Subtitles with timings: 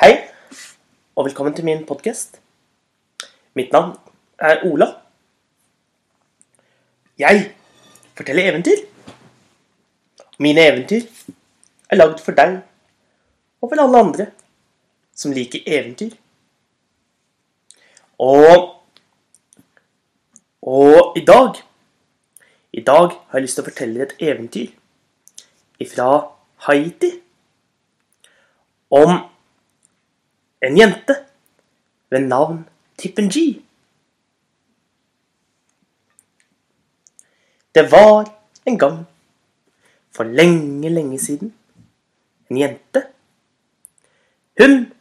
[0.00, 0.14] Hei,
[1.12, 2.38] og velkommen til min podkast.
[3.52, 3.98] Mitt navn
[4.38, 4.86] er Ola.
[7.18, 7.42] Jeg
[8.16, 8.80] forteller eventyr.
[10.38, 11.04] Mine eventyr
[11.90, 12.54] er lagd for deg
[13.60, 14.26] og for alle andre
[15.12, 16.16] som liker eventyr.
[18.18, 18.72] Og
[20.62, 21.60] Og i dag
[22.72, 24.72] I dag har jeg lyst til å fortelle et eventyr
[25.78, 26.08] ifra
[26.70, 27.12] Haiti
[28.90, 29.29] om
[30.62, 31.16] en jente
[32.10, 33.62] ved navn Tippen G.
[37.74, 39.06] Det var en gang,
[40.10, 41.54] for lenge, lenge siden,
[42.50, 43.06] en jente.
[44.60, 44.92] Hun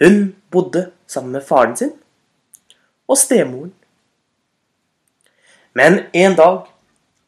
[0.00, 1.92] Hun bodde sammen med faren sin
[3.08, 3.74] og stemoren.
[5.72, 6.62] Men en dag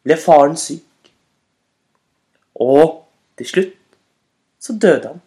[0.02, 1.12] ble faren syk,
[2.54, 3.04] og
[3.38, 3.76] til slutt
[4.58, 5.20] så døde han.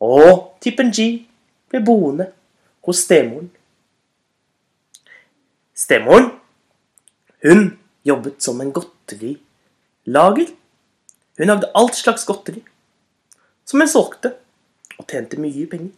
[0.00, 1.26] Og Tippen G
[1.70, 2.28] ble boende
[2.86, 3.50] hos stemoren.
[5.74, 6.30] Stemoren,
[7.42, 10.52] hun jobbet som en godterilager.
[11.38, 12.64] Hun lagde alt slags godteri,
[13.64, 14.34] som hun solgte
[14.98, 15.94] og tjente mye penger.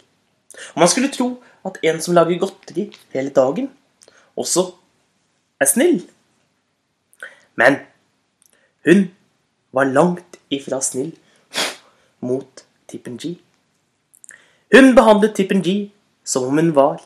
[0.74, 1.30] Og man skulle tro
[1.64, 3.70] at en som lager godteri hele dagen,
[4.36, 4.66] også
[5.60, 6.02] er snill.
[7.56, 7.80] Men
[8.84, 9.10] hun
[9.72, 11.12] var langt ifra snill
[12.20, 13.38] mot Tippen G.
[14.70, 15.90] Hun behandlet Tippen G
[16.24, 17.00] som om hun var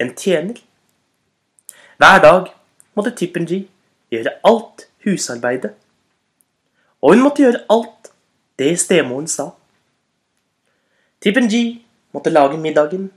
[0.00, 0.56] en tjener.
[2.00, 2.46] Hver dag
[2.96, 3.66] måtte Tippen G
[4.14, 5.74] gjøre alt husarbeidet.
[7.02, 8.08] Og hun måtte gjøre alt
[8.58, 9.50] det stemoren sa.
[11.20, 11.60] Tippen G
[12.16, 13.10] måtte lage middagen.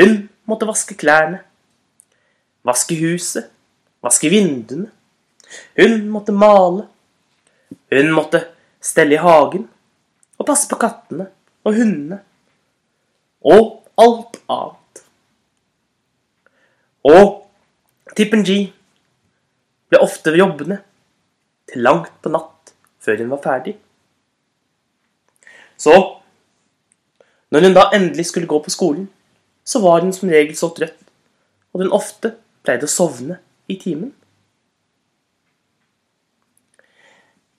[0.00, 1.38] Hun måtte vaske klærne.
[2.66, 3.46] Vaske huset.
[4.02, 4.90] Vaske vinduene.
[5.78, 6.88] Hun måtte male.
[7.94, 8.42] Hun måtte
[8.82, 9.68] stelle i hagen
[10.38, 11.28] og passe på kattene
[11.62, 12.18] og hundene.
[13.44, 15.02] Og alt annet.
[17.02, 17.42] Og
[18.16, 18.58] Tippen G
[19.90, 20.78] ble ofte jobbende
[21.70, 23.74] til langt på natt før hun var ferdig.
[25.76, 25.94] Så
[27.52, 29.08] når hun da endelig skulle gå på skolen,
[29.64, 31.00] så var hun som regel så trøtt
[31.72, 34.12] at hun ofte pleide å sovne i timen.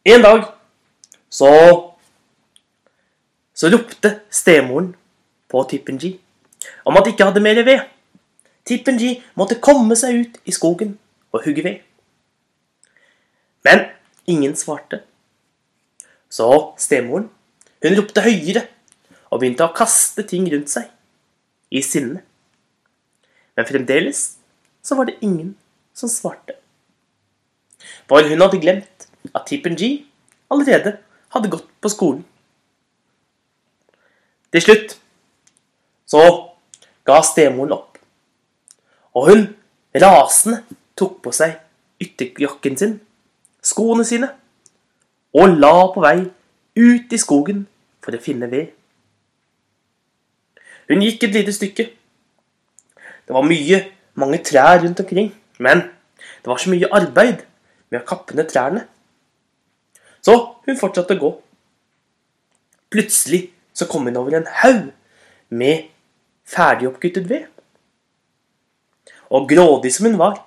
[0.06, 0.48] En dag
[1.32, 1.50] så
[3.54, 4.90] så ropte stemoren
[5.54, 5.64] på
[6.02, 6.18] G
[6.88, 7.80] om at de ikke hadde mer ved.
[8.66, 10.98] Tippen G måtte komme seg ut i skogen
[11.32, 11.82] og hugge ved.
[13.64, 13.86] Men
[14.28, 15.04] ingen svarte.
[16.30, 16.48] Så
[16.82, 17.30] stemoren,
[17.84, 18.66] hun ropte høyere
[19.30, 20.90] og begynte å kaste ting rundt seg
[21.74, 22.24] i sinne.
[23.58, 24.24] Men fremdeles
[24.84, 25.54] så var det ingen
[25.94, 26.58] som svarte.
[28.10, 30.06] For hun hadde glemt at Tippen G
[30.52, 30.98] allerede
[31.36, 32.24] hadde gått på skolen.
[34.54, 34.98] Til slutt
[36.14, 36.24] så
[37.08, 37.98] ga stemoren opp,
[39.18, 39.44] og hun
[39.98, 40.62] rasende
[40.98, 41.58] tok på seg
[42.04, 42.96] ytterjakken sin,
[43.64, 44.30] skoene sine,
[45.34, 46.18] og la på vei
[46.78, 47.66] ut i skogen
[48.04, 48.70] for å finne ved.
[50.92, 51.86] Hun gikk et lite stykke.
[53.24, 53.80] Det var mye,
[54.20, 55.32] mange trær rundt omkring,
[55.64, 55.86] men
[56.44, 57.46] det var så mye arbeid
[57.90, 58.84] med å kappe ned trærne.
[60.24, 60.36] Så
[60.68, 61.32] hun fortsatte å gå.
[62.94, 64.92] Plutselig så kom hun over en haug
[65.50, 65.90] med
[66.48, 67.48] ferdigoppguttet ved.
[69.34, 70.38] Og grådig som hun var,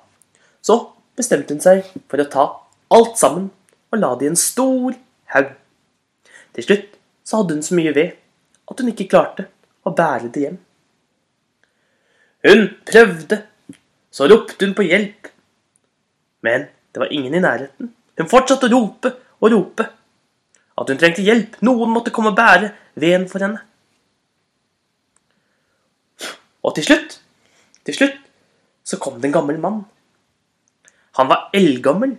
[0.62, 0.79] så
[1.17, 2.47] bestemte hun seg for å ta
[2.97, 3.49] alt sammen
[3.93, 4.95] og la det i en stor
[5.34, 5.51] haug.
[6.57, 6.95] Til slutt
[7.27, 8.15] så hadde hun så mye ved
[8.71, 9.49] at hun ikke klarte
[9.87, 10.59] å bære det hjem.
[12.47, 13.41] Hun prøvde,
[14.11, 15.31] så ropte hun på hjelp.
[16.47, 17.91] Men det var ingen i nærheten.
[18.17, 19.87] Hun fortsatte å rope og rope.
[20.77, 21.59] At hun trengte hjelp.
[21.67, 23.63] Noen måtte komme og bære veden for henne.
[26.66, 27.21] Og til slutt,
[27.87, 28.16] til slutt,
[28.87, 29.84] så kom det en gammel mann.
[31.19, 32.16] Han var eldgammel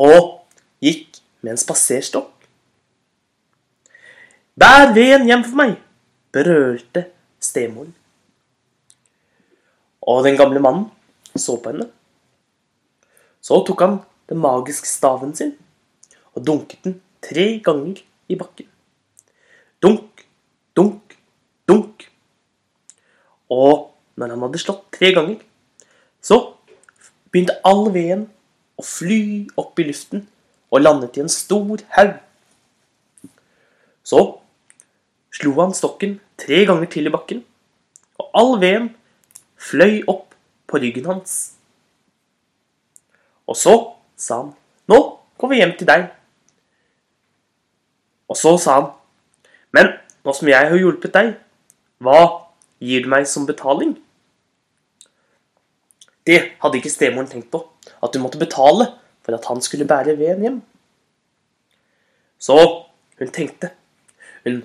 [0.00, 0.46] og
[0.80, 2.30] gikk med en spaserstokk.
[4.60, 5.74] Bær veden hjem for meg,
[6.32, 7.06] berørte
[7.42, 7.92] stemoren.
[10.00, 10.88] Og den gamle mannen
[11.36, 11.90] så på henne.
[13.40, 14.00] Så tok han
[14.30, 15.54] den magiske staven sin
[16.34, 18.00] og dunket den tre ganger
[18.30, 18.68] i bakken.
[19.82, 20.26] Dunk,
[20.76, 21.09] dunk.
[23.50, 25.38] Og når han hadde slått tre ganger,
[26.22, 26.38] så
[27.30, 28.26] begynte all veden
[28.78, 29.22] å fly
[29.60, 30.26] opp i luften
[30.70, 32.14] og landet i en stor haug.
[34.06, 34.20] Så
[35.34, 37.42] slo han stokken tre ganger til i bakken,
[38.20, 38.90] og all veden
[39.60, 40.34] fløy opp
[40.70, 41.54] på ryggen hans.
[43.50, 43.74] Og så
[44.16, 44.54] sa han,
[44.86, 44.98] 'Nå
[45.38, 46.10] går vi hjem til deg'.
[48.28, 48.92] Og så sa han,
[49.72, 49.86] Men
[50.24, 51.34] nå som jeg har hjulpet deg,
[52.02, 52.49] hva
[52.80, 53.94] gir du meg som betaling?
[56.26, 57.62] Det hadde ikke stemoren tenkt på,
[58.02, 58.90] at hun måtte betale
[59.24, 60.60] for at han skulle bære veden hjem.
[62.40, 62.56] Så
[63.18, 63.70] hun tenkte.
[64.44, 64.62] Hun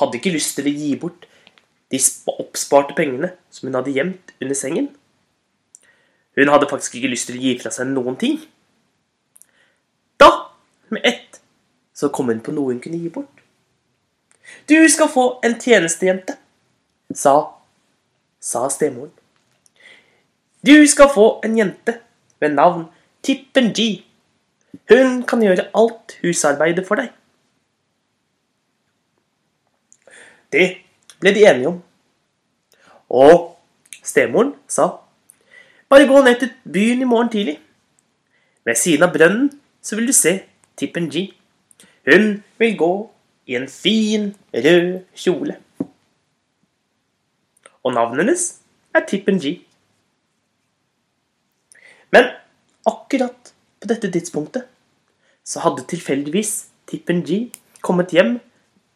[0.00, 1.26] hadde ikke lyst til å gi bort
[1.92, 2.00] de
[2.32, 4.88] oppsparte pengene som hun hadde gjemt under sengen.
[6.36, 8.38] Hun hadde faktisk ikke lyst til å gi fra seg noen ting.
[10.20, 10.30] Da,
[10.88, 11.42] med ett,
[11.92, 13.42] så kom hun på noe hun kunne gi bort.
[14.68, 16.38] Du skal få en tjenestejente,
[17.14, 17.34] sa,
[18.40, 19.12] sa stemoren.
[20.66, 21.98] Du skal få en jente
[22.40, 22.86] ved navn
[23.22, 24.04] Tippen G.
[24.90, 27.10] Hun kan gjøre alt husarbeidet for deg.
[30.52, 30.68] Det
[31.20, 31.80] ble de enige om.
[33.10, 33.56] Og
[34.02, 34.88] stemoren sa
[35.92, 37.58] bare gå ned til byen i morgen tidlig.
[38.64, 39.50] Ved siden av brønnen
[39.82, 40.38] så vil du se
[40.78, 41.26] Tippen G.
[42.08, 42.92] Hun vil gå
[43.46, 45.58] i en fin, rød kjole.
[47.82, 48.44] Og navnet hennes
[48.94, 49.56] er Tippen G.
[52.12, 52.28] Men
[52.86, 54.68] akkurat på dette tidspunktet
[55.42, 56.52] så hadde tilfeldigvis
[56.86, 57.48] Tippen G
[57.82, 58.36] kommet hjem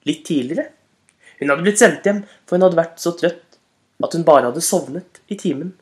[0.07, 0.71] litt tidligere.
[1.41, 3.59] Hun hadde blitt sendt hjem, for hun hadde vært så trøtt
[4.05, 5.73] at hun bare hadde sovnet i timen,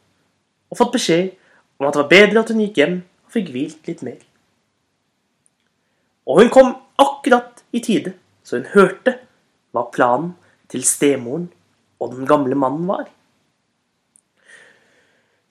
[0.70, 1.34] og fått beskjed
[1.80, 4.20] om at det var bedre at hun gikk hjem og fikk hvilt litt mer.
[6.24, 6.72] Og hun kom
[7.02, 8.14] akkurat i tide,
[8.46, 9.18] så hun hørte
[9.74, 10.34] hva planen
[10.72, 11.50] til stemoren
[12.04, 13.08] og den gamle mannen var.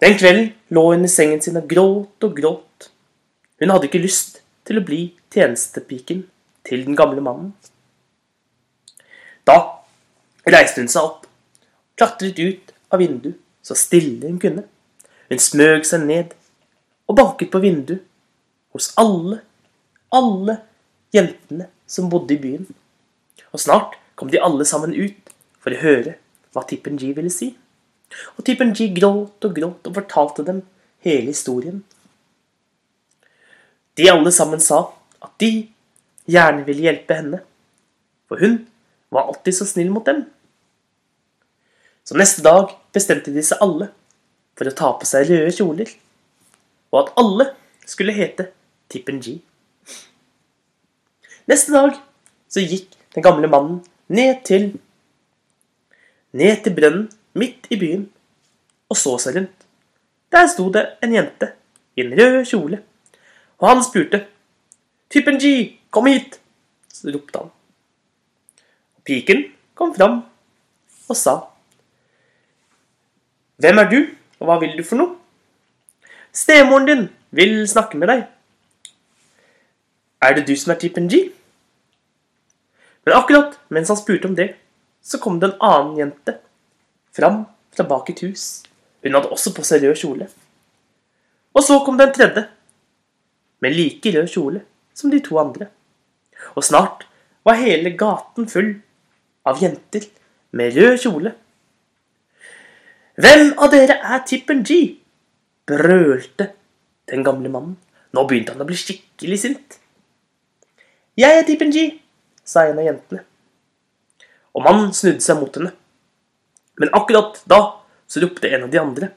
[0.03, 2.89] Den kvelden lå hun i sengen sin og gråt og gråt.
[3.61, 6.25] Hun hadde ikke lyst til å bli tjenestepiken
[6.67, 7.53] til den gamle mannen.
[9.47, 9.57] Da
[10.47, 11.25] reiste hun seg opp,
[11.99, 14.65] klatret ut av vinduet så stille hun kunne.
[15.31, 16.33] Hun smøg seg ned
[17.07, 18.03] og banket på vinduet
[18.75, 19.39] hos alle,
[20.11, 20.57] alle
[21.15, 22.67] jentene som bodde i byen.
[23.53, 25.31] Og snart kom de alle sammen ut
[25.63, 26.17] for å høre
[26.53, 27.51] hva Tippen G ville si.
[28.37, 30.61] Og Tippen G gråt og gråt og fortalte dem
[31.05, 31.81] hele historien.
[33.97, 34.85] De alle sammen sa
[35.23, 35.51] at de
[36.29, 37.41] gjerne ville hjelpe henne,
[38.29, 38.63] for hun
[39.13, 40.23] var alltid så snill mot dem.
[42.03, 43.91] Så neste dag bestemte de seg alle
[44.57, 45.89] for å ta på seg røde kjoler,
[46.93, 47.49] og at alle
[47.89, 48.49] skulle hete
[48.91, 49.39] Tippen G.
[51.49, 51.97] Neste dag
[52.51, 54.73] så gikk den gamle mannen ned til
[56.33, 57.07] ned til brønnen
[57.37, 58.07] midt i byen
[58.89, 59.55] og så seg rundt.
[60.33, 61.53] Der sto det en jente
[61.95, 62.81] i en rød kjole,
[63.61, 64.25] og han spurte
[65.09, 66.39] 'Typen G, kom hit!
[66.89, 67.49] Så ropte han.
[69.05, 69.43] Piken
[69.75, 70.23] kom fram
[71.09, 71.53] og sa
[73.63, 73.99] hvem er du,
[74.39, 75.13] og hva vil du for noe?
[76.33, 78.25] Stemoren din vil snakke med deg.
[80.19, 81.29] Er det du som er typen G?
[83.05, 84.55] Men akkurat mens han spurte om det,
[85.03, 86.37] så kom det en annen jente
[87.15, 87.43] fram
[87.75, 88.63] fra bak et hus.
[89.03, 90.29] Hun hadde også på seg rød kjole.
[91.53, 92.47] Og så kom det en tredje,
[93.61, 94.63] med like rød kjole
[94.95, 95.69] som de to andre.
[96.55, 97.05] Og snart
[97.45, 98.73] var hele gaten full
[99.47, 100.07] av jenter
[100.55, 101.35] med rød kjole
[103.13, 104.97] hvem av dere er Tippen G?
[105.69, 106.47] brølte
[107.07, 107.75] den gamle mannen.
[108.13, 109.75] Nå begynte han å bli skikkelig sint.
[111.15, 111.85] Jeg er Tippen G,
[112.43, 113.21] sa en av jentene.
[114.53, 115.73] Og mannen snudde seg mot henne.
[116.79, 117.59] Men akkurat da
[118.09, 119.09] så ropte en av de andre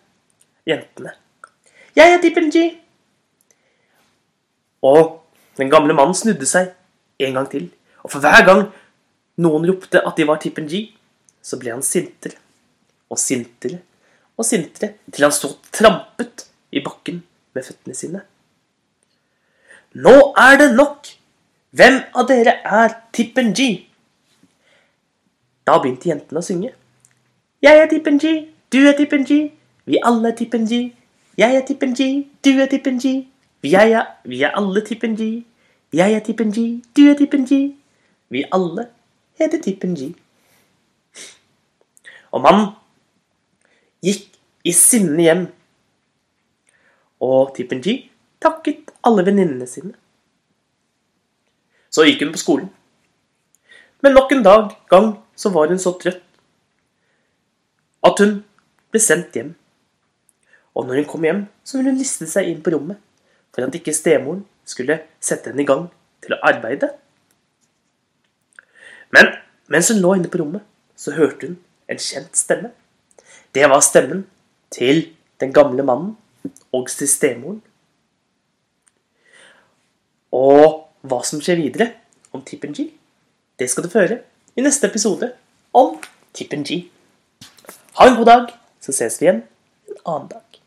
[0.69, 1.13] jentene.
[1.97, 2.67] Jeg er Tippen G.
[4.85, 5.21] Og
[5.57, 6.73] den gamle mannen snudde seg
[7.23, 7.71] en gang til.
[8.05, 8.67] Og for hver gang
[9.43, 10.87] noen ropte at de var Tippen G,
[11.45, 12.39] så ble han sintere
[13.13, 13.81] og sintere
[14.37, 17.23] og sintere til han sto trampet i bakken
[17.57, 18.23] med føttene sine.
[19.97, 21.13] Nå er det nok!
[21.77, 23.87] Hvem av dere er Tippen G?
[25.67, 26.71] Da begynte jentene å synge.
[27.65, 28.35] Jeg er Tippen G,
[28.71, 29.39] du er Tippen G,
[29.87, 30.93] vi alle er Tippen G.
[31.37, 33.17] Jeg er Tippen G, du er Tippen G,
[33.67, 35.43] vi er, vi er alle Tippen G.
[35.97, 37.75] Jeg er Tippen G, du er Tippen G,
[38.31, 38.87] vi alle
[39.41, 40.13] heter Tippen G.
[42.31, 42.71] Og mannen
[44.05, 45.45] gikk i sinne hjem.
[47.27, 47.99] Og Tippen G
[48.43, 49.95] takket alle venninnene sine.
[51.91, 52.75] Så gikk hun på skolen.
[54.05, 56.23] Men nok en dag gang så var hun så trøtt
[58.07, 58.39] at hun
[58.93, 59.55] ble sendt hjem.
[60.77, 63.01] Og når hun kom hjem, så ville hun liste seg inn på rommet
[63.55, 65.87] for at ikke stemoren skulle sette henne i gang
[66.25, 66.91] til å arbeide.
[69.15, 69.33] Men
[69.73, 70.65] mens hun lå inne på rommet,
[70.97, 71.57] så hørte hun
[71.91, 72.73] en kjent stemme.
[73.55, 74.25] Det var stemmen
[74.75, 75.07] til
[75.41, 76.17] den gamle mannen
[76.75, 77.61] og til stemoren.
[80.37, 81.93] Og hva som skjer videre
[82.35, 82.91] om Tippen G,
[83.57, 84.21] det skal du få høre
[84.57, 85.33] i neste episode
[85.77, 85.99] om
[86.33, 86.87] Tippen G.
[87.99, 89.43] Ha en god dag, så ses vi igjen
[89.91, 90.61] en annen dag.